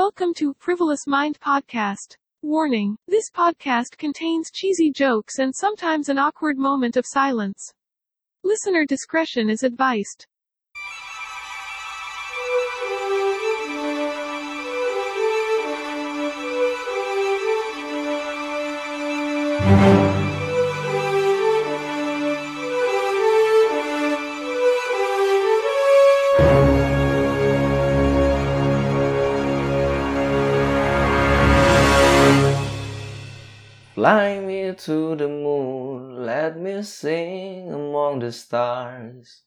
[0.00, 2.14] Welcome to Frivolous Mind Podcast.
[2.40, 7.74] Warning this podcast contains cheesy jokes and sometimes an awkward moment of silence.
[8.44, 10.28] Listener discretion is advised.
[34.78, 39.42] To the moon, let me sing among the stars.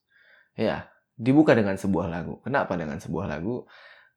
[0.60, 2.44] Ya, dibuka dengan sebuah lagu.
[2.44, 3.64] Kenapa dengan sebuah lagu?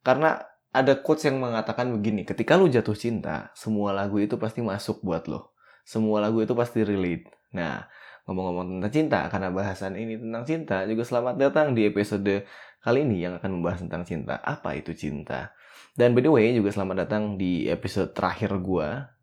[0.03, 0.43] Karena
[0.75, 5.31] ada quotes yang mengatakan begini, ketika lu jatuh cinta, semua lagu itu pasti masuk buat
[5.31, 5.55] lo.
[5.87, 7.31] Semua lagu itu pasti relate.
[7.55, 7.87] Nah,
[8.27, 12.43] ngomong-ngomong tentang cinta, karena bahasan ini tentang cinta, juga selamat datang di episode
[12.83, 14.43] kali ini yang akan membahas tentang cinta.
[14.43, 15.55] Apa itu cinta?
[15.95, 19.14] Dan by the way, juga selamat datang di episode terakhir gua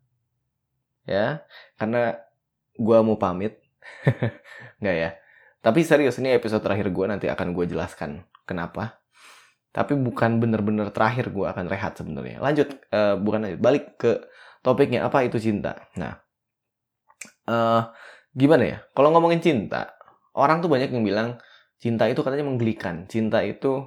[1.06, 1.42] ya
[1.76, 2.18] karena
[2.76, 3.58] gue mau pamit.
[4.80, 5.10] Nggak ya?
[5.62, 8.98] Tapi serius ini episode terakhir gue nanti akan gue jelaskan kenapa.
[9.72, 12.42] Tapi bukan bener-bener terakhir gue akan rehat sebenarnya.
[12.42, 14.20] Lanjut uh, bukan lanjut balik ke
[14.60, 15.88] topiknya apa itu cinta?
[15.96, 16.18] Nah
[17.48, 17.90] uh,
[18.34, 18.78] gimana ya?
[18.92, 19.96] Kalau ngomongin cinta
[20.36, 21.28] orang tuh banyak yang bilang
[21.80, 23.06] cinta itu katanya menggelikan.
[23.08, 23.86] Cinta itu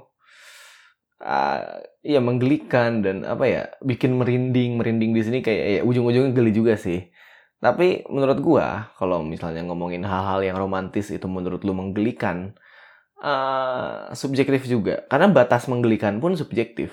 [1.22, 1.80] uh,
[2.20, 7.08] menggelikan dan apa ya bikin merinding merinding di sini kayak ya ujung-ujungnya geli juga sih.
[7.56, 12.52] Tapi menurut gua kalau misalnya ngomongin hal-hal yang romantis itu menurut lu menggelikan
[13.24, 15.08] uh, subjektif juga.
[15.08, 16.92] Karena batas menggelikan pun subjektif.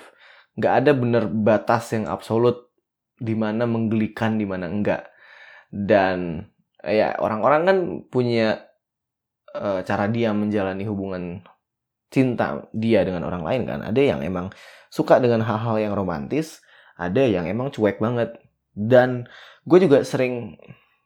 [0.56, 2.72] Nggak ada bener batas yang absolut
[3.20, 5.12] di mana menggelikan di mana enggak.
[5.68, 6.48] Dan
[6.80, 8.64] ya orang-orang kan punya
[9.54, 11.44] uh, cara dia menjalani hubungan
[12.14, 13.82] cinta dia dengan orang lain kan.
[13.82, 14.54] Ada yang emang
[14.86, 16.62] suka dengan hal-hal yang romantis,
[16.94, 18.38] ada yang emang cuek banget.
[18.70, 19.26] Dan
[19.66, 20.54] gue juga sering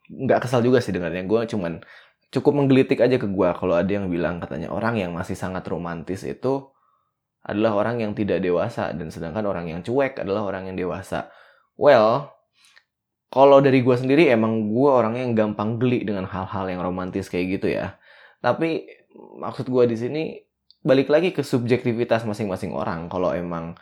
[0.09, 1.25] nggak kesal juga sih dengarnya.
[1.25, 1.81] Gue cuman
[2.29, 6.21] cukup menggelitik aja ke gue kalau ada yang bilang katanya orang yang masih sangat romantis
[6.21, 6.69] itu
[7.41, 11.33] adalah orang yang tidak dewasa dan sedangkan orang yang cuek adalah orang yang dewasa.
[11.73, 12.29] Well,
[13.33, 17.57] kalau dari gue sendiri emang gue orang yang gampang geli dengan hal-hal yang romantis kayak
[17.57, 17.97] gitu ya.
[18.45, 18.85] Tapi
[19.41, 20.23] maksud gue di sini
[20.83, 23.11] balik lagi ke subjektivitas masing-masing orang.
[23.11, 23.75] Kalau emang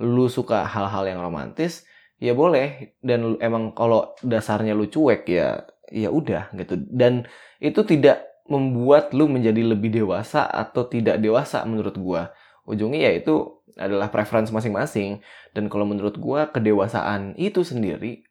[0.00, 1.86] lu suka hal-hal yang romantis,
[2.18, 2.96] ya boleh.
[3.00, 6.74] Dan emang kalau dasarnya lu cuek ya, ya udah gitu.
[6.90, 7.26] Dan
[7.62, 12.34] itu tidak membuat lu menjadi lebih dewasa atau tidak dewasa menurut gua.
[12.66, 15.22] Ujungnya ya itu adalah preference masing-masing.
[15.54, 18.26] Dan kalau menurut gua kedewasaan itu sendiri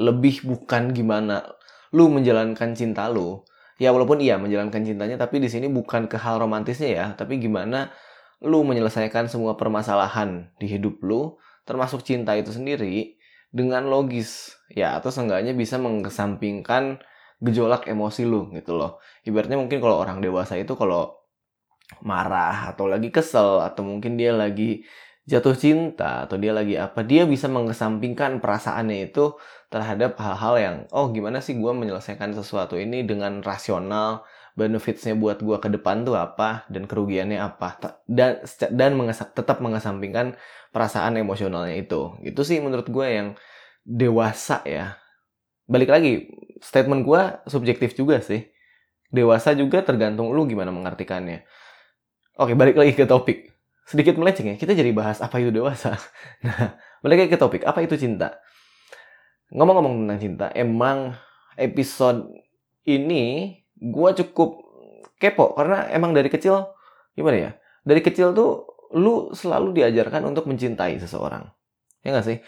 [0.00, 1.44] lebih bukan gimana
[1.92, 3.44] lu menjalankan cinta lu,
[3.82, 7.06] ya walaupun iya menjalankan cintanya tapi di sini bukan ke hal romantisnya ya.
[7.18, 7.90] Tapi gimana
[8.38, 11.34] lu menyelesaikan semua permasalahan di hidup lu
[11.66, 13.18] termasuk cinta itu sendiri
[13.50, 14.54] dengan logis.
[14.70, 17.02] Ya atau seenggaknya bisa mengesampingkan
[17.42, 19.02] gejolak emosi lu gitu loh.
[19.26, 21.18] Ibaratnya mungkin kalau orang dewasa itu kalau
[22.06, 24.86] marah atau lagi kesel atau mungkin dia lagi
[25.22, 29.38] jatuh cinta atau dia lagi apa dia bisa mengesampingkan perasaannya itu
[29.70, 34.26] terhadap hal-hal yang oh gimana sih gue menyelesaikan sesuatu ini dengan rasional?
[34.52, 37.80] Benefitsnya buat gue ke depan tuh apa dan kerugiannya apa?
[38.04, 40.36] Dan dan mengesap, tetap mengesampingkan
[40.76, 42.20] perasaan emosionalnya itu.
[42.20, 43.28] Itu sih menurut gue yang
[43.80, 45.00] dewasa ya.
[45.64, 46.28] Balik lagi
[46.60, 48.44] statement gue subjektif juga sih.
[49.08, 51.48] Dewasa juga tergantung lu gimana mengartikannya.
[52.36, 53.51] Oke balik lagi ke topik
[53.86, 55.98] sedikit melenceng ya, kita jadi bahas apa itu dewasa.
[56.46, 58.38] Nah, balik ke topik, apa itu cinta?
[59.52, 61.14] Ngomong-ngomong tentang cinta, emang
[61.60, 62.30] episode
[62.88, 64.62] ini gue cukup
[65.18, 66.72] kepo karena emang dari kecil
[67.14, 67.50] gimana ya?
[67.82, 71.46] Dari kecil tuh lu selalu diajarkan untuk mencintai seseorang.
[72.02, 72.38] Ya gak sih?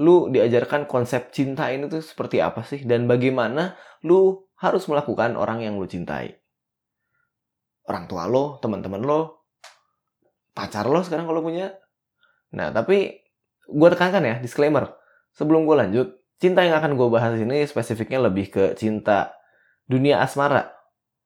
[0.00, 2.82] Lu diajarkan konsep cinta ini tuh seperti apa sih?
[2.86, 3.76] Dan bagaimana
[4.06, 6.36] lu harus melakukan orang yang lu cintai.
[7.88, 9.39] Orang tua lo, teman-teman lo,
[10.54, 11.74] pacar lo sekarang kalau punya.
[12.54, 13.22] Nah, tapi
[13.70, 14.90] gue tekankan ya, disclaimer.
[15.34, 16.08] Sebelum gue lanjut,
[16.42, 19.34] cinta yang akan gue bahas ini spesifiknya lebih ke cinta
[19.86, 20.74] dunia asmara.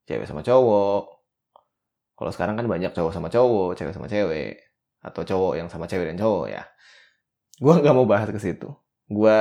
[0.04, 1.08] Cewek sama cowok.
[2.14, 4.60] Kalau sekarang kan banyak cowok sama cowok, cewek sama cewek.
[5.00, 6.62] Atau cowok yang sama cewek dan cowok ya.
[7.56, 8.68] Gue nggak mau bahas ke situ.
[9.08, 9.36] Gue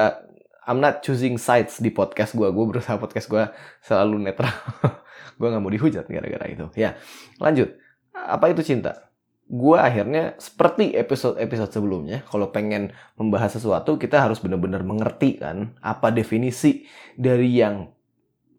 [0.64, 2.48] I'm not choosing sides di podcast gue.
[2.48, 3.44] Gue berusaha podcast gue
[3.84, 4.56] selalu netral.
[5.40, 6.72] gue nggak mau dihujat gara-gara itu.
[6.80, 6.96] Ya,
[7.44, 7.76] lanjut.
[8.16, 9.13] Apa itu cinta?
[9.54, 16.10] Gue akhirnya seperti episode-episode sebelumnya, kalau pengen membahas sesuatu, kita harus benar-benar mengerti kan apa
[16.10, 17.94] definisi dari yang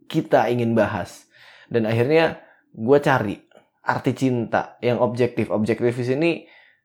[0.06, 1.26] kita ingin bahas.
[1.66, 2.38] Dan akhirnya
[2.70, 3.42] gue cari
[3.82, 5.50] arti cinta yang objektif.
[5.50, 6.30] Objektif di sini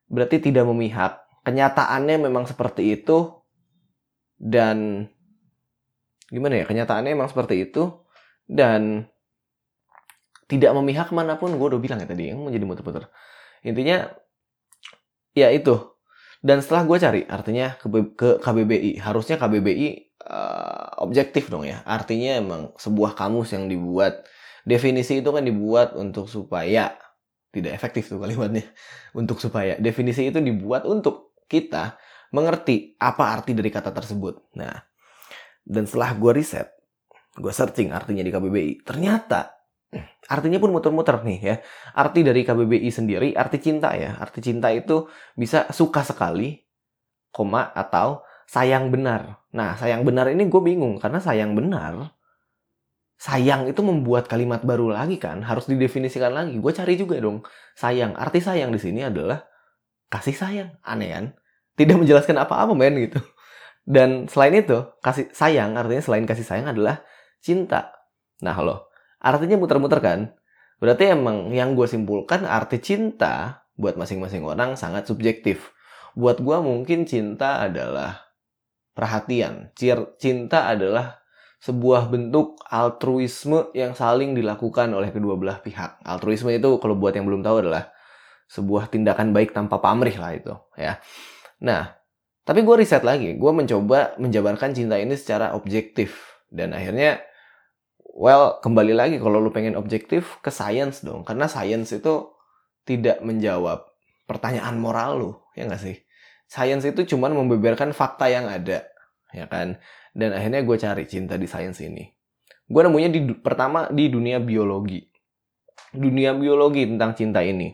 [0.10, 3.30] berarti tidak memihak, kenyataannya memang seperti itu
[4.42, 5.06] dan
[6.34, 7.94] gimana ya kenyataannya memang seperti itu
[8.50, 9.06] dan
[10.50, 13.06] tidak memihak mana pun gue udah bilang ya tadi yang menjadi muter-muter
[13.66, 14.10] intinya
[15.36, 15.76] ya itu.
[16.40, 19.88] Dan setelah gue cari artinya ke, ke KBBI harusnya KBBI
[20.24, 21.84] uh, eh, objektif dong ya.
[21.84, 24.24] Artinya emang sebuah kamus yang dibuat.
[24.64, 26.96] Definisi itu kan dibuat untuk supaya
[27.50, 28.64] tidak efektif tuh kalimatnya
[29.20, 29.76] untuk supaya.
[29.80, 32.00] Definisi itu dibuat untuk kita
[32.32, 34.56] mengerti apa arti dari kata tersebut.
[34.56, 34.90] Nah
[35.70, 36.68] dan setelah gue riset
[37.38, 39.59] gue searching artinya di KBBI ternyata
[40.30, 41.56] artinya pun muter-muter nih ya.
[41.98, 44.18] Arti dari KBBI sendiri arti cinta ya.
[44.22, 46.62] Arti cinta itu bisa suka sekali
[47.34, 49.42] koma atau sayang benar.
[49.54, 52.14] Nah sayang benar ini gue bingung karena sayang benar
[53.20, 55.44] sayang itu membuat kalimat baru lagi kan.
[55.44, 56.56] Harus didefinisikan lagi.
[56.58, 57.44] Gue cari juga dong
[57.76, 58.16] sayang.
[58.16, 59.44] Arti sayang di sini adalah
[60.08, 60.70] kasih sayang.
[60.82, 61.26] Aneh kan?
[61.76, 63.20] Tidak menjelaskan apa-apa men gitu.
[63.84, 67.04] Dan selain itu kasih sayang artinya selain kasih sayang adalah
[67.44, 67.92] cinta.
[68.40, 68.89] Nah lo
[69.20, 70.20] artinya muter-muter kan?
[70.80, 75.76] Berarti emang yang gue simpulkan arti cinta buat masing-masing orang sangat subjektif.
[76.16, 78.32] Buat gue mungkin cinta adalah
[78.96, 79.72] perhatian.
[80.20, 81.20] Cinta adalah
[81.60, 86.00] sebuah bentuk altruisme yang saling dilakukan oleh kedua belah pihak.
[86.08, 87.92] Altruisme itu kalau buat yang belum tahu adalah
[88.48, 90.98] sebuah tindakan baik tanpa pamrih lah itu, ya.
[91.62, 91.94] Nah,
[92.48, 96.40] tapi gue riset lagi, gue mencoba menjabarkan cinta ini secara objektif.
[96.50, 97.22] Dan akhirnya,
[98.14, 102.34] well kembali lagi kalau lu pengen objektif ke science dong, karena science itu
[102.88, 103.86] tidak menjawab
[104.26, 105.98] pertanyaan moral lu, ya nggak sih?
[106.50, 108.90] Science itu cuma membeberkan fakta yang ada,
[109.30, 109.78] ya kan?
[110.14, 112.10] Dan akhirnya gue cari cinta di sains ini.
[112.70, 115.02] Gue nemunya di pertama di dunia biologi.
[115.94, 117.74] Dunia biologi tentang cinta ini.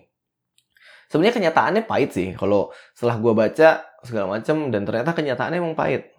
[1.11, 2.31] Sebenarnya kenyataannya pahit sih.
[2.35, 3.69] Kalau setelah gue baca
[4.03, 6.11] segala macam dan ternyata kenyataannya emang pahit.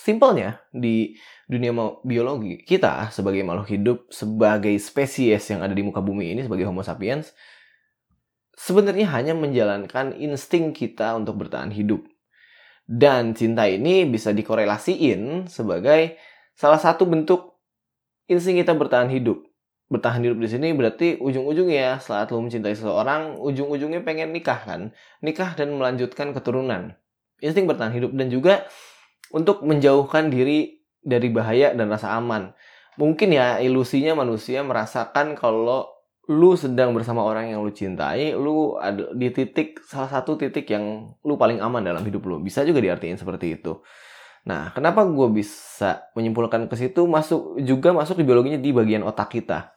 [0.00, 1.12] Simpelnya di
[1.44, 6.64] dunia biologi kita sebagai makhluk hidup sebagai spesies yang ada di muka bumi ini sebagai
[6.64, 7.36] Homo sapiens
[8.56, 12.06] sebenarnya hanya menjalankan insting kita untuk bertahan hidup
[12.90, 16.18] dan cinta ini bisa dikorelasiin sebagai
[16.58, 17.54] salah satu bentuk
[18.26, 19.46] insting kita bertahan hidup.
[19.90, 24.90] Bertahan hidup di sini berarti ujung-ujungnya saat lo mencintai seseorang, ujung-ujungnya pengen nikah kan.
[25.22, 26.94] Nikah dan melanjutkan keturunan.
[27.42, 28.66] Insting bertahan hidup dan juga
[29.30, 32.52] untuk menjauhkan diri dari bahaya dan rasa aman.
[33.00, 35.88] Mungkin ya ilusinya manusia merasakan kalau
[36.30, 41.16] lu sedang bersama orang yang lu cintai, lu ada di titik salah satu titik yang
[41.26, 42.38] lu paling aman dalam hidup lu.
[42.38, 43.82] Bisa juga diartikan seperti itu.
[44.46, 49.36] Nah, kenapa gue bisa menyimpulkan ke situ masuk juga masuk di biologinya di bagian otak
[49.36, 49.74] kita.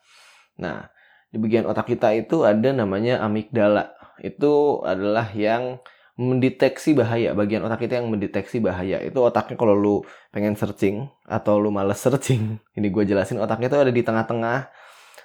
[0.61, 0.87] Nah,
[1.33, 3.89] di bagian otak kita itu ada namanya amigdala.
[4.21, 5.81] Itu adalah yang
[6.13, 9.01] mendeteksi bahaya, bagian otak kita yang mendeteksi bahaya.
[9.01, 9.95] Itu otaknya kalau lu
[10.29, 14.69] pengen searching atau lu males searching, ini gue jelasin otaknya itu ada di tengah-tengah.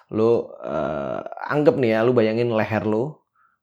[0.08, 1.20] Lu uh,
[1.52, 3.12] anggap nih ya lu bayangin leher lu.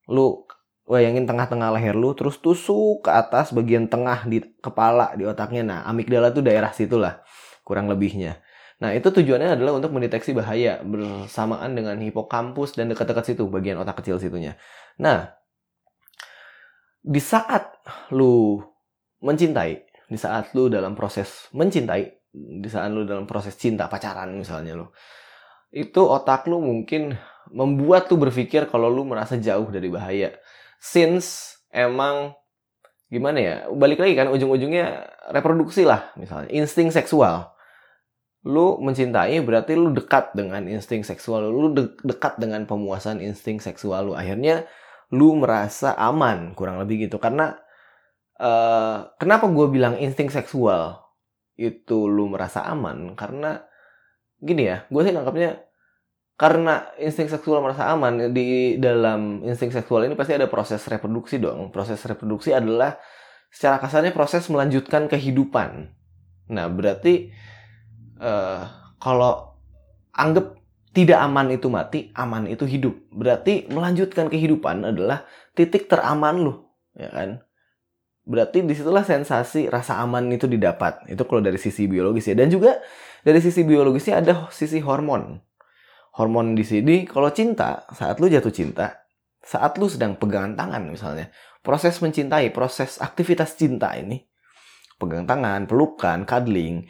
[0.06, 0.46] Lu
[0.86, 5.66] bayangin tengah-tengah leher lu terus tusuk ke atas bagian tengah di kepala di otaknya.
[5.66, 7.26] Nah amigdala tuh daerah situlah
[7.66, 8.38] kurang lebihnya.
[8.78, 14.06] Nah itu tujuannya adalah untuk mendeteksi bahaya bersamaan dengan hipokampus dan dekat-dekat situ bagian otak
[14.06, 14.62] kecil situnya.
[15.02, 15.34] Nah
[17.06, 17.70] di saat
[18.10, 18.58] lu
[19.22, 19.74] mencintai
[20.10, 24.90] di saat lu dalam proses mencintai di saat lu dalam proses cinta pacaran misalnya lu
[25.76, 27.20] itu otak lu mungkin
[27.52, 30.34] membuat tuh berpikir kalau lu merasa jauh dari bahaya.
[30.80, 32.34] Since emang
[33.12, 37.52] gimana ya, balik lagi kan ujung-ujungnya reproduksi lah misalnya, insting seksual.
[38.46, 43.58] Lu mencintai berarti lu dekat dengan insting seksual lu, lu de dekat dengan pemuasan insting
[43.58, 44.14] seksual lu.
[44.14, 44.70] Akhirnya
[45.14, 47.22] lu merasa aman, kurang lebih gitu.
[47.22, 47.54] Karena
[48.40, 51.02] uh, kenapa gue bilang insting seksual
[51.58, 53.14] itu lu merasa aman?
[53.14, 53.62] Karena
[54.40, 55.66] gini ya, gue sih nangkapnya
[56.36, 61.72] karena insting seksual merasa aman di dalam insting seksual ini pasti ada proses reproduksi dong.
[61.72, 63.00] Proses reproduksi adalah
[63.48, 65.88] secara kasarnya proses melanjutkan kehidupan.
[66.52, 67.32] Nah berarti
[68.20, 68.68] uh,
[69.00, 69.56] kalau
[70.12, 70.55] anggap
[70.96, 72.96] tidak aman itu mati, aman itu hidup.
[73.12, 77.44] Berarti melanjutkan kehidupan adalah titik teraman loh, ya kan?
[78.24, 81.06] Berarti di situlah sensasi rasa aman itu didapat.
[81.12, 82.40] Itu kalau dari sisi biologis ya.
[82.40, 82.80] Dan juga
[83.22, 85.44] dari sisi biologisnya ada sisi hormon
[86.16, 89.04] hormon di sini kalau cinta saat lu jatuh cinta
[89.44, 91.28] saat lu sedang pegangan tangan misalnya
[91.60, 94.24] proses mencintai proses aktivitas cinta ini
[94.96, 96.88] pegang tangan pelukan cuddling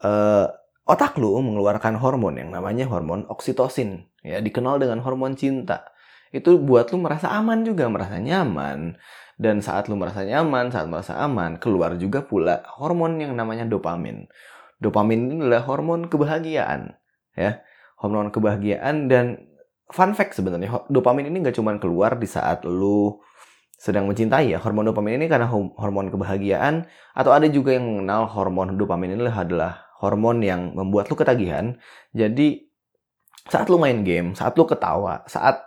[0.00, 0.48] uh,
[0.84, 5.88] otak lu mengeluarkan hormon yang namanya hormon oksitosin ya dikenal dengan hormon cinta
[6.34, 8.96] itu buat lu merasa aman juga merasa nyaman
[9.34, 14.30] Dan saat lu merasa nyaman, saat merasa aman, keluar juga pula hormon yang namanya dopamin.
[14.78, 16.94] Dopamin ini adalah hormon kebahagiaan,
[17.34, 17.58] ya.
[17.98, 19.42] Hormon kebahagiaan dan
[19.90, 23.18] fun fact sebenarnya dopamin ini nggak cuma keluar di saat lu
[23.74, 24.62] sedang mencintai ya.
[24.62, 26.86] Hormon dopamin ini karena hormon kebahagiaan
[27.18, 31.76] atau ada juga yang mengenal hormon dopamin ini adalah hormon yang membuat lu ketagihan.
[32.10, 32.66] Jadi
[33.50, 35.60] saat lu main game, saat lu ketawa, saat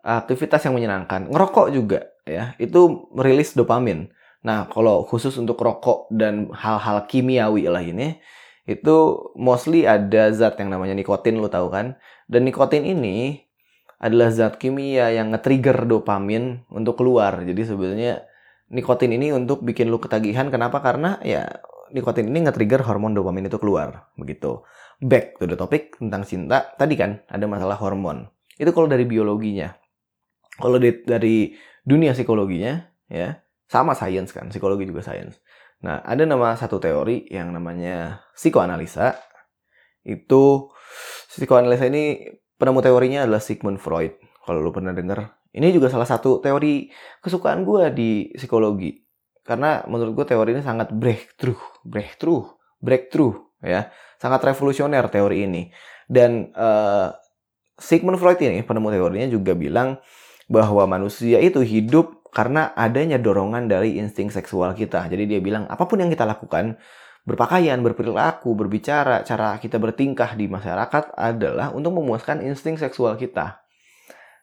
[0.00, 4.08] aktivitas yang menyenangkan, ngerokok juga ya, itu merilis dopamin.
[4.40, 8.16] Nah, kalau khusus untuk rokok dan hal-hal kimiawi lainnya,
[8.64, 8.96] itu
[9.36, 12.00] mostly ada zat yang namanya nikotin, lu tahu kan?
[12.24, 13.44] Dan nikotin ini
[14.00, 17.44] adalah zat kimia yang nge-trigger dopamin untuk keluar.
[17.44, 18.24] Jadi sebenarnya
[18.72, 20.48] nikotin ini untuk bikin lu ketagihan.
[20.48, 20.80] Kenapa?
[20.80, 21.44] Karena ya
[21.92, 24.10] nikotin ini nge-trigger hormon dopamin itu keluar.
[24.14, 24.62] Begitu.
[25.00, 26.72] Back to the topic tentang cinta.
[26.76, 28.28] Tadi kan ada masalah hormon.
[28.60, 29.72] Itu kalau dari biologinya.
[30.60, 34.52] Kalau dari dunia psikologinya, ya sama sains kan.
[34.52, 35.40] Psikologi juga sains.
[35.80, 39.16] Nah, ada nama satu teori yang namanya psikoanalisa.
[40.04, 40.68] Itu
[41.32, 44.12] psikoanalisa ini penemu teorinya adalah Sigmund Freud.
[44.44, 45.32] Kalau lu pernah denger.
[45.50, 46.92] Ini juga salah satu teori
[47.24, 49.09] kesukaan gue di psikologi.
[49.50, 51.58] Karena menurut gue teori ini sangat breakthrough.
[51.82, 52.46] Breakthrough.
[52.78, 53.34] Breakthrough.
[53.66, 53.90] ya
[54.22, 55.66] Sangat revolusioner teori ini.
[56.06, 57.10] Dan uh,
[57.74, 59.98] Sigmund Freud ini, penemu teorinya juga bilang
[60.46, 65.10] bahwa manusia itu hidup karena adanya dorongan dari insting seksual kita.
[65.10, 66.78] Jadi dia bilang apa pun yang kita lakukan
[67.26, 73.62] berpakaian, berperilaku, berbicara, cara kita bertingkah di masyarakat adalah untuk memuaskan insting seksual kita.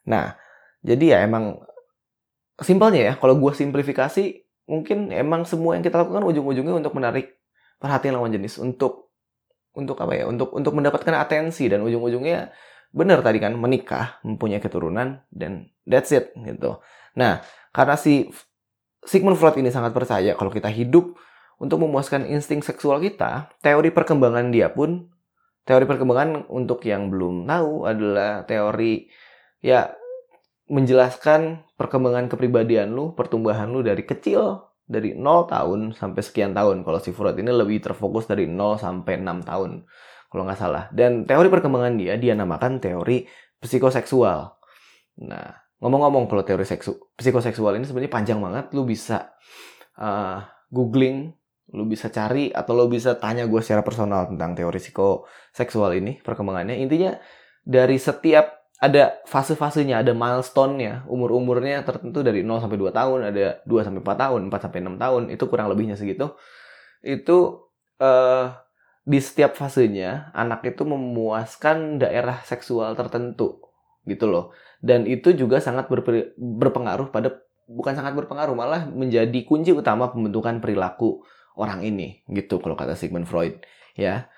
[0.07, 0.35] Nah,
[0.83, 1.59] jadi ya emang
[2.63, 7.39] simpelnya ya, kalau gue simplifikasi, mungkin emang semua yang kita lakukan ujung-ujungnya untuk menarik
[7.79, 9.09] perhatian lawan jenis, untuk
[9.73, 12.51] untuk apa ya, untuk untuk mendapatkan atensi dan ujung-ujungnya
[12.91, 16.83] benar tadi kan menikah, mempunyai keturunan dan that's it gitu.
[17.15, 18.27] Nah, karena si
[19.07, 21.15] Sigmund Freud ini sangat percaya kalau kita hidup
[21.57, 25.09] untuk memuaskan insting seksual kita, teori perkembangan dia pun
[25.67, 29.11] teori perkembangan untuk yang belum tahu adalah teori
[29.59, 29.91] ya
[30.71, 36.81] menjelaskan perkembangan kepribadian lu, pertumbuhan lu dari kecil dari 0 tahun sampai sekian tahun.
[36.81, 39.71] Kalau si Freud ini lebih terfokus dari 0 sampai 6 tahun
[40.27, 40.83] kalau nggak salah.
[40.89, 43.29] Dan teori perkembangan dia dia namakan teori
[43.61, 44.39] psikoseksual.
[45.27, 45.47] Nah,
[45.79, 48.73] ngomong-ngomong kalau teori seksu psikoseksual ini sebenarnya panjang banget.
[48.73, 49.37] Lu bisa
[50.01, 50.41] uh,
[50.73, 51.31] googling
[51.67, 56.79] lu bisa cari atau lu bisa tanya gue secara personal tentang teori psikoseksual ini perkembangannya
[56.79, 57.19] intinya
[57.67, 61.05] dari setiap ada fase-fasenya ada milestone-nya.
[61.09, 65.03] Umur-umurnya tertentu dari 0 sampai 2 tahun ada 2 sampai 4 tahun 4 sampai 6
[65.03, 66.37] tahun itu kurang lebihnya segitu.
[67.01, 68.53] Itu uh,
[69.07, 73.65] di setiap fasenya anak itu memuaskan daerah seksual tertentu
[74.05, 74.53] gitu loh.
[74.77, 75.89] Dan itu juga sangat
[76.37, 77.33] berpengaruh pada
[77.67, 81.25] bukan sangat berpengaruh malah menjadi kunci utama pembentukan perilaku
[81.57, 83.59] orang ini gitu kalau kata Sigmund Freud
[83.97, 84.31] ya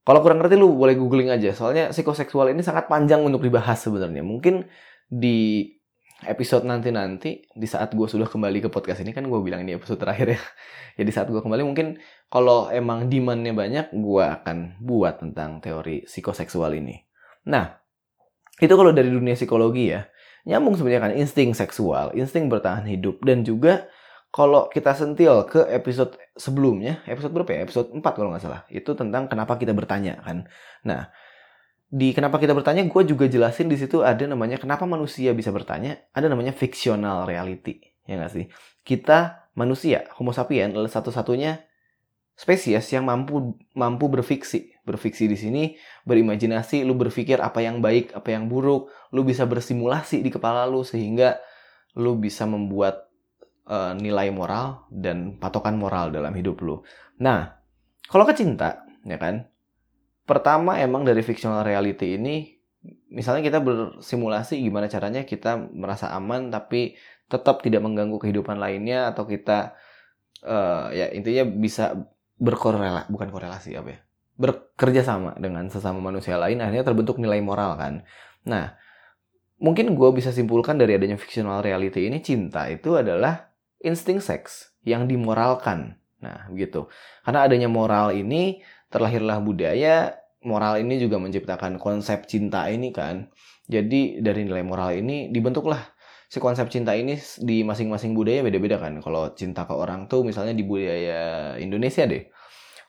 [0.00, 1.52] kalau kurang ngerti lu boleh googling aja.
[1.52, 4.24] Soalnya psikoseksual ini sangat panjang untuk dibahas sebenarnya.
[4.24, 4.64] Mungkin
[5.10, 5.68] di
[6.24, 10.00] episode nanti-nanti di saat gue sudah kembali ke podcast ini kan gue bilang ini episode
[10.00, 10.40] terakhir ya.
[10.98, 11.96] Ya di saat gue kembali mungkin
[12.28, 17.00] kalau emang demandnya banyak gue akan buat tentang teori psikoseksual ini.
[17.48, 17.80] Nah
[18.60, 20.04] itu kalau dari dunia psikologi ya.
[20.44, 23.88] Nyambung sebenarnya kan insting seksual insting bertahan hidup dan juga
[24.30, 27.60] kalau kita sentil ke episode sebelumnya, episode berapa ya?
[27.66, 28.62] Episode 4 kalau nggak salah.
[28.70, 30.46] Itu tentang kenapa kita bertanya kan.
[30.86, 31.10] Nah,
[31.90, 35.98] di kenapa kita bertanya, gue juga jelasin di situ ada namanya kenapa manusia bisa bertanya,
[36.14, 37.82] ada namanya fictional reality.
[38.06, 38.46] Ya nggak sih?
[38.86, 41.66] Kita manusia, Homo sapiens adalah satu-satunya
[42.38, 44.78] spesies yang mampu mampu berfiksi.
[44.86, 45.62] Berfiksi di sini
[46.06, 50.86] berimajinasi, lu berpikir apa yang baik, apa yang buruk, lu bisa bersimulasi di kepala lu
[50.86, 51.42] sehingga
[51.98, 53.09] lu bisa membuat
[53.70, 56.82] uh, nilai moral dan patokan moral dalam hidup lu.
[57.22, 57.54] Nah,
[58.10, 59.46] kalau ke cinta, ya kan?
[60.26, 62.60] Pertama emang dari fictional reality ini
[63.10, 66.96] misalnya kita bersimulasi gimana caranya kita merasa aman tapi
[67.28, 69.76] tetap tidak mengganggu kehidupan lainnya atau kita
[70.46, 72.08] uh, ya intinya bisa
[72.40, 74.00] berkorelasi bukan korelasi apa ya
[74.40, 78.08] bekerja sama dengan sesama manusia lain akhirnya terbentuk nilai moral kan
[78.48, 78.72] nah
[79.60, 83.49] mungkin gue bisa simpulkan dari adanya fictional reality ini cinta itu adalah
[83.80, 86.00] insting seks yang dimoralkan.
[86.20, 86.88] Nah, begitu.
[87.24, 88.60] Karena adanya moral ini
[88.92, 93.32] terlahirlah budaya, moral ini juga menciptakan konsep cinta ini kan.
[93.70, 95.80] Jadi dari nilai moral ini dibentuklah
[96.30, 99.00] si konsep cinta ini di masing-masing budaya beda-beda kan.
[99.00, 102.28] Kalau cinta ke orang tuh misalnya di budaya Indonesia deh.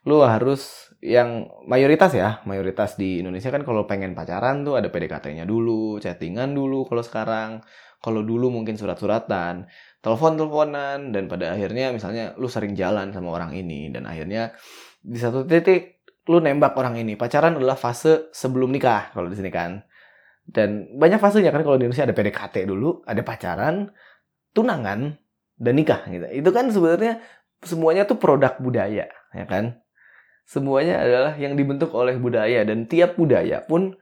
[0.09, 5.45] Lu harus yang mayoritas ya, mayoritas di Indonesia kan kalau pengen pacaran tuh ada PDKT-nya
[5.45, 7.61] dulu, chattingan dulu kalau sekarang
[8.01, 9.69] Kalau dulu mungkin surat-suratan,
[10.01, 14.53] telepon-teleponan, dan pada akhirnya misalnya lu sering jalan sama orang ini, dan akhirnya
[15.01, 17.17] di satu titik lu nembak orang ini.
[17.17, 19.81] Pacaran adalah fase sebelum nikah kalau di sini kan.
[20.41, 23.93] Dan banyak fasenya kan kalau di Indonesia ada PDKT dulu, ada pacaran,
[24.51, 25.15] tunangan,
[25.61, 26.25] dan nikah gitu.
[26.33, 27.21] Itu kan sebenarnya
[27.61, 29.77] semuanya tuh produk budaya, ya kan?
[30.49, 33.95] Semuanya adalah yang dibentuk oleh budaya dan tiap budaya pun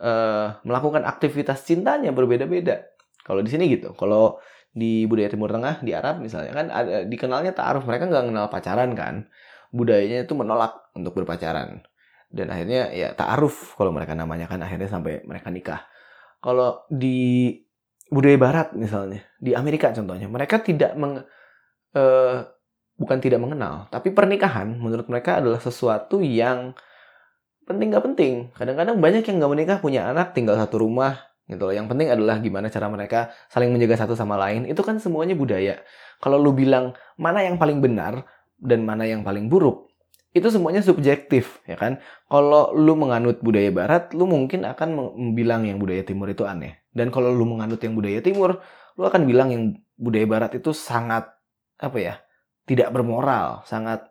[0.00, 2.88] uh, melakukan aktivitas cintanya berbeda-beda.
[3.22, 3.92] Kalau di sini gitu.
[3.92, 4.40] Kalau
[4.72, 7.84] di budaya Timur Tengah, di Arab misalnya kan ada dikenalnya ta'aruf.
[7.88, 9.14] Mereka nggak kenal pacaran kan.
[9.74, 11.84] Budayanya itu menolak untuk berpacaran.
[12.28, 15.80] Dan akhirnya ya ta'aruf kalau mereka namanya kan akhirnya sampai mereka nikah.
[16.38, 17.50] Kalau di
[18.08, 21.20] budaya barat misalnya, di Amerika contohnya, mereka tidak meng
[21.92, 22.36] uh,
[22.98, 26.74] bukan tidak mengenal, tapi pernikahan menurut mereka adalah sesuatu yang
[27.68, 28.34] penting gak penting.
[28.56, 31.74] Kadang-kadang banyak yang gak menikah punya anak tinggal satu rumah gitu loh.
[31.74, 34.68] Yang penting adalah gimana cara mereka saling menjaga satu sama lain.
[34.68, 35.80] Itu kan semuanya budaya.
[36.20, 38.22] Kalau lu bilang mana yang paling benar
[38.60, 39.88] dan mana yang paling buruk,
[40.36, 41.98] itu semuanya subjektif ya kan.
[42.28, 46.84] Kalau lu menganut budaya barat, lu mungkin akan bilang yang budaya timur itu aneh.
[46.92, 48.60] Dan kalau lu menganut yang budaya timur,
[49.00, 49.62] lu akan bilang yang
[49.96, 51.26] budaya barat itu sangat
[51.80, 52.14] apa ya?
[52.68, 54.04] tidak bermoral, sangat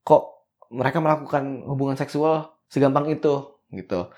[0.00, 4.08] kok mereka melakukan hubungan seksual segampang itu gitu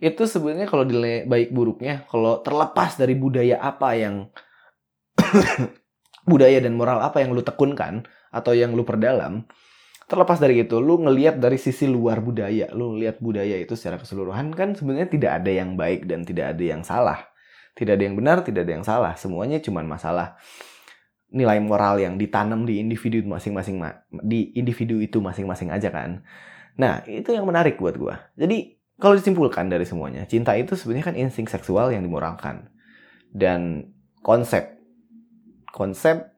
[0.00, 4.32] itu sebenarnya kalau dile baik buruknya kalau terlepas dari budaya apa yang
[6.30, 9.44] budaya dan moral apa yang lu tekunkan atau yang lu perdalam
[10.10, 14.50] terlepas dari itu lu ngelihat dari sisi luar budaya lu ngelihat budaya itu secara keseluruhan
[14.56, 17.30] kan sebenarnya tidak ada yang baik dan tidak ada yang salah.
[17.70, 19.14] Tidak ada yang benar tidak ada yang salah.
[19.14, 20.34] Semuanya cuma masalah
[21.30, 23.78] nilai moral yang ditanam di individu masing-masing
[24.26, 26.26] di individu itu masing-masing aja kan.
[26.74, 28.14] Nah, itu yang menarik buat gue.
[28.34, 32.68] Jadi, kalau disimpulkan dari semuanya, cinta itu sebenarnya kan insting seksual yang dimoralkan.
[33.32, 33.90] Dan
[34.20, 34.78] konsep,
[35.72, 36.36] konsep,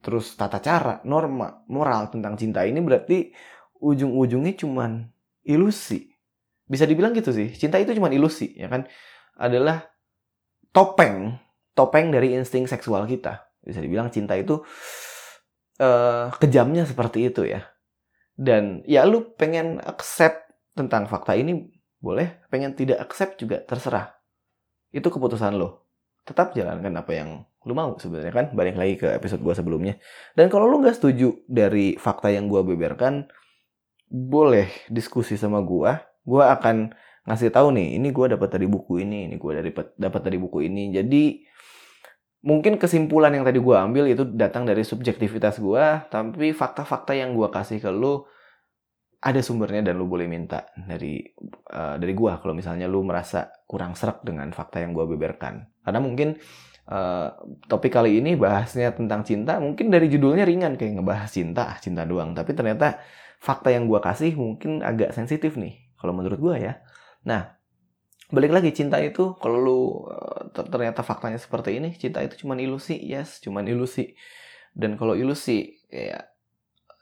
[0.00, 3.34] terus tata cara, norma, moral tentang cinta ini berarti
[3.82, 5.10] ujung-ujungnya cuman
[5.44, 6.14] ilusi.
[6.68, 8.86] Bisa dibilang gitu sih, cinta itu cuman ilusi, ya kan?
[9.34, 9.82] Adalah
[10.70, 11.34] topeng,
[11.74, 13.50] topeng dari insting seksual kita.
[13.64, 14.62] Bisa dibilang cinta itu
[15.82, 17.66] uh, kejamnya seperti itu ya
[18.38, 20.46] dan ya lu pengen accept
[20.78, 24.14] tentang fakta ini boleh, pengen tidak accept juga terserah.
[24.94, 25.86] Itu keputusan lo.
[26.24, 27.28] Tetap jalankan apa yang
[27.66, 28.46] lu mau sebenarnya kan.
[28.54, 29.98] Balik lagi ke episode gua sebelumnya.
[30.38, 33.26] Dan kalau lu nggak setuju dari fakta yang gua beberkan,
[34.08, 36.00] boleh diskusi sama gua.
[36.22, 36.92] Gua akan
[37.28, 40.64] ngasih tahu nih, ini gua dapat dari buku ini, ini gua dari dapat dari buku
[40.64, 40.94] ini.
[40.94, 41.22] Jadi
[42.38, 47.48] mungkin kesimpulan yang tadi gue ambil itu datang dari subjektivitas gue, tapi fakta-fakta yang gue
[47.50, 48.22] kasih ke lu
[49.18, 51.18] ada sumbernya dan lu boleh minta dari
[51.74, 55.66] uh, dari gue kalau misalnya lu merasa kurang serak dengan fakta yang gue beberkan.
[55.82, 56.38] Karena mungkin
[56.86, 57.28] uh,
[57.66, 62.30] topik kali ini bahasnya tentang cinta, mungkin dari judulnya ringan kayak ngebahas cinta, cinta doang.
[62.32, 63.02] Tapi ternyata
[63.42, 66.78] fakta yang gue kasih mungkin agak sensitif nih, kalau menurut gue ya.
[67.26, 67.58] Nah,
[68.28, 69.80] balik lagi cinta itu kalau lu
[70.12, 74.12] eh, ternyata faktanya seperti ini cinta itu cuma ilusi yes cuma ilusi
[74.76, 76.28] dan kalau ilusi ya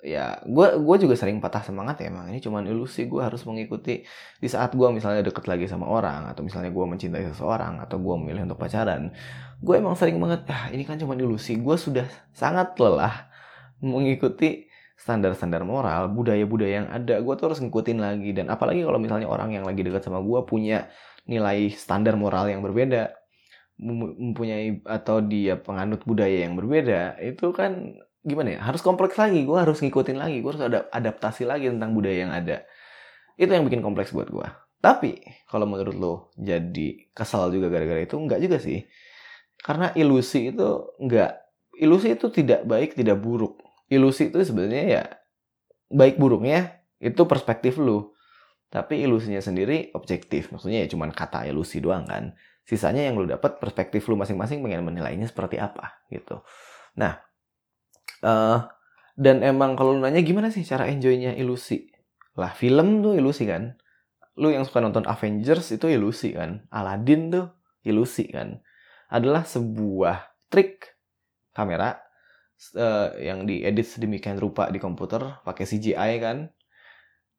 [0.05, 4.05] ya gue gue juga sering patah semangat ya emang ini cuma ilusi gue harus mengikuti
[4.39, 8.15] di saat gue misalnya deket lagi sama orang atau misalnya gue mencintai seseorang atau gue
[8.21, 9.11] memilih untuk pacaran
[9.59, 12.05] gue emang sering banget ah ini kan cuma ilusi gue sudah
[12.37, 13.33] sangat lelah
[13.81, 18.33] mengikuti standar-standar moral, budaya-budaya yang ada, gue tuh harus ngikutin lagi.
[18.33, 20.89] Dan apalagi kalau misalnya orang yang lagi dekat sama gue punya
[21.29, 23.13] nilai standar moral yang berbeda
[23.77, 29.55] mempunyai atau dia penganut budaya yang berbeda itu kan gimana ya harus kompleks lagi gue
[29.55, 32.67] harus ngikutin lagi gue harus ada adaptasi lagi tentang budaya yang ada
[33.39, 34.47] itu yang bikin kompleks buat gue
[34.83, 38.83] tapi kalau menurut lo jadi kesal juga gara-gara itu enggak juga sih
[39.63, 40.67] karena ilusi itu
[40.99, 41.39] enggak
[41.79, 45.03] ilusi itu tidak baik tidak buruk ilusi itu sebenarnya ya
[45.95, 48.17] baik buruknya itu perspektif lo
[48.67, 50.51] tapi ilusinya sendiri objektif.
[50.51, 52.35] Maksudnya ya cuman kata ilusi doang kan.
[52.67, 56.43] Sisanya yang lu dapat perspektif lu masing-masing pengen menilainya seperti apa gitu.
[56.99, 57.23] Nah,
[58.23, 58.69] uh,
[59.17, 61.89] dan emang kalau nanya gimana sih cara enjoynya ilusi?
[62.37, 63.77] Lah film tuh ilusi kan.
[64.37, 66.69] Lu yang suka nonton Avengers itu ilusi kan.
[66.69, 67.47] Aladdin tuh
[67.89, 68.61] ilusi kan.
[69.09, 70.97] Adalah sebuah trik
[71.57, 71.97] kamera
[72.77, 76.49] uh, yang diedit sedemikian rupa di komputer pakai CGI kan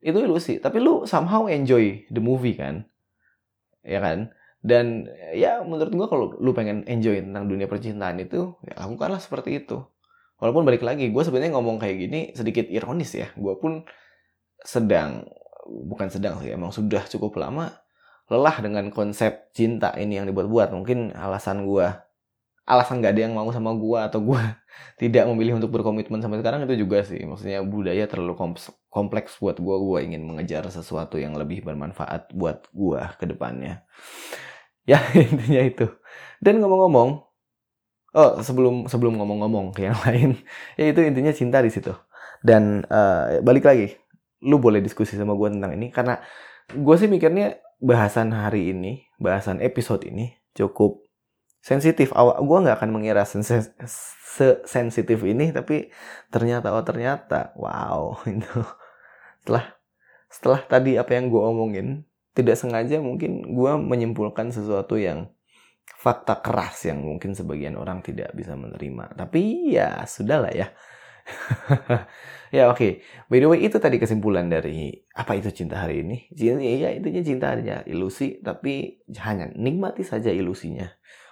[0.02, 2.86] itu ilusi tapi lu somehow enjoy the movie kan
[3.82, 4.30] ya kan
[4.62, 9.66] dan ya menurut gua kalau lu pengen enjoy tentang dunia percintaan itu ya lakukanlah seperti
[9.66, 9.82] itu
[10.38, 13.28] walaupun balik lagi gue sebenarnya ngomong kayak gini sedikit ironis ya.
[13.34, 13.86] Gue pun
[14.62, 15.26] sedang
[15.68, 17.76] bukan sedang sih emang sudah cukup lama
[18.28, 20.76] lelah dengan konsep cinta ini yang dibuat-buat.
[20.76, 21.88] Mungkin alasan gue
[22.68, 24.42] alasan nggak ada yang mau sama gue atau gue
[25.02, 27.24] tidak memilih untuk berkomitmen sampai sekarang itu juga sih.
[27.24, 28.36] Maksudnya budaya terlalu
[28.92, 33.88] kompleks buat gue gue ingin mengejar sesuatu yang lebih bermanfaat buat gue ke depannya.
[34.84, 35.88] Ya intinya itu.
[36.44, 37.27] Dan ngomong-ngomong
[38.18, 40.42] oh sebelum sebelum ngomong-ngomong ke yang lain
[40.74, 41.94] ya itu intinya cinta di situ
[42.42, 43.94] dan uh, balik lagi
[44.42, 46.18] lu boleh diskusi sama gue tentang ini karena
[46.74, 51.08] gue sih mikirnya bahasan hari ini bahasan episode ini cukup
[51.68, 52.16] sensitif.
[52.16, 53.24] Awak gue nggak akan mengira
[54.66, 55.92] sensitif ini, tapi
[56.32, 58.64] ternyata oh ternyata wow itu
[59.44, 59.66] setelah
[60.28, 61.88] setelah tadi apa yang gue omongin
[62.36, 65.32] tidak sengaja mungkin gue menyimpulkan sesuatu yang
[65.88, 69.16] fakta keras yang mungkin sebagian orang tidak bisa menerima.
[69.16, 70.68] Tapi ya sudahlah ya.
[72.56, 72.78] ya oke.
[72.78, 72.92] Okay.
[73.32, 76.28] By the way itu tadi kesimpulan dari apa itu cinta hari ini.
[76.36, 80.88] Cinta ya intinya cinta hanya ilusi tapi hanya nikmati saja ilusinya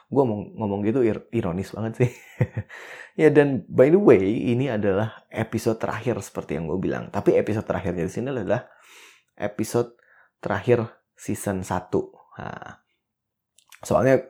[0.05, 2.11] gue ngomong, ngomong gitu ir ironis banget sih.
[3.21, 7.09] ya dan by the way ini adalah episode terakhir seperti yang gue bilang.
[7.09, 8.69] Tapi episode terakhirnya di sini adalah
[9.33, 9.97] episode
[10.37, 10.85] terakhir
[11.17, 11.89] season 1.
[12.37, 12.85] Nah,
[13.81, 14.21] soalnya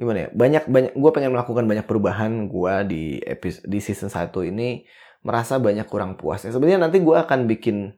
[0.00, 0.28] gimana ya?
[0.32, 4.88] Banyak banyak gue pengen melakukan banyak perubahan gue di episode di season 1 ini
[5.20, 6.40] merasa banyak kurang puas.
[6.48, 7.92] Ya, sebenarnya nanti gue akan bikin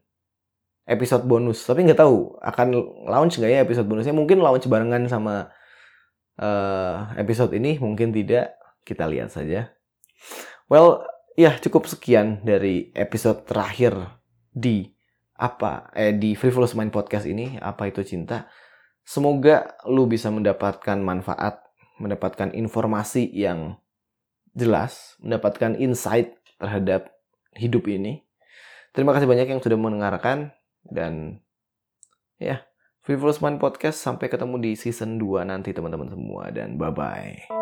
[0.82, 2.68] episode bonus, tapi nggak tahu akan
[3.06, 4.10] launch nggak ya episode bonusnya.
[4.10, 5.54] Mungkin launch barengan sama
[6.42, 9.70] uh, episode ini mungkin tidak kita lihat saja.
[10.66, 11.06] Well,
[11.38, 13.94] ya cukup sekian dari episode terakhir
[14.52, 14.90] di
[15.38, 18.50] apa eh di Frivolous Mind podcast ini apa itu cinta.
[19.02, 21.61] Semoga lu bisa mendapatkan manfaat,
[22.02, 23.78] mendapatkan informasi yang
[24.58, 27.14] jelas, mendapatkan insight terhadap
[27.54, 28.26] hidup ini.
[28.92, 30.52] Terima kasih banyak yang sudah mendengarkan
[30.84, 31.40] dan
[32.36, 32.60] ya
[33.42, 37.61] Mind Podcast sampai ketemu di season 2 nanti teman-teman semua dan bye-bye.